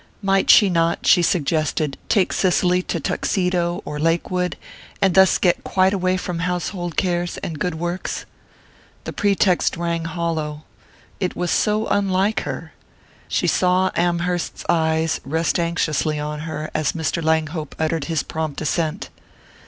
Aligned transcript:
Might 0.23 0.49
she 0.49 0.67
not, 0.67 1.05
she 1.05 1.21
suggested, 1.21 1.95
take 2.09 2.33
Cicely 2.33 2.81
to 2.87 2.99
Tuxedo 2.99 3.83
or 3.85 3.99
Lakewood, 3.99 4.57
and 4.99 5.13
thus 5.13 5.37
get 5.37 5.63
quite 5.63 5.93
away 5.93 6.17
from 6.17 6.39
household 6.39 6.97
cares 6.97 7.37
and 7.43 7.59
good 7.59 7.75
works? 7.75 8.25
The 9.03 9.13
pretext 9.13 9.77
rang 9.77 10.05
hollow 10.05 10.63
it 11.19 11.35
was 11.35 11.51
so 11.51 11.85
unlike 11.85 12.39
her! 12.39 12.73
She 13.27 13.45
saw 13.45 13.91
Amherst's 13.95 14.65
eyes 14.67 15.21
rest 15.23 15.59
anxiously 15.59 16.19
on 16.19 16.39
her 16.49 16.71
as 16.73 16.93
Mr. 16.93 17.23
Langhope 17.23 17.75
uttered 17.77 18.05
his 18.05 18.23
prompt 18.23 18.59
assent. 18.61 19.09